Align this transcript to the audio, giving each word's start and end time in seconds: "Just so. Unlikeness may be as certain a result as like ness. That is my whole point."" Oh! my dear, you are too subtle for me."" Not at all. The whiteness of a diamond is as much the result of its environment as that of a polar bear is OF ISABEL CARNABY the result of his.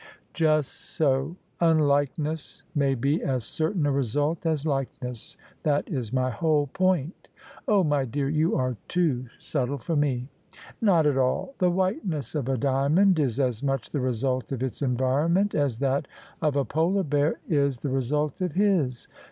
"Just 0.33 0.71
so. 0.71 1.35
Unlikeness 1.59 2.63
may 2.73 2.95
be 2.95 3.21
as 3.21 3.43
certain 3.43 3.85
a 3.85 3.91
result 3.91 4.47
as 4.47 4.65
like 4.65 4.89
ness. 4.99 5.37
That 5.61 5.87
is 5.87 6.11
my 6.11 6.31
whole 6.31 6.65
point."" 6.73 7.27
Oh! 7.67 7.83
my 7.83 8.05
dear, 8.05 8.27
you 8.27 8.55
are 8.55 8.75
too 8.87 9.27
subtle 9.37 9.77
for 9.77 9.95
me."" 9.95 10.27
Not 10.81 11.05
at 11.05 11.19
all. 11.19 11.53
The 11.59 11.69
whiteness 11.69 12.33
of 12.33 12.49
a 12.49 12.57
diamond 12.57 13.19
is 13.19 13.39
as 13.39 13.61
much 13.61 13.91
the 13.91 13.99
result 14.01 14.51
of 14.51 14.63
its 14.63 14.81
environment 14.81 15.53
as 15.53 15.77
that 15.77 16.07
of 16.41 16.55
a 16.55 16.65
polar 16.65 17.03
bear 17.03 17.33
is 17.33 17.33
OF 17.33 17.35
ISABEL 17.35 17.47
CARNABY 17.47 17.79
the 17.83 17.95
result 17.95 18.41
of 18.41 18.51
his. 18.53 19.07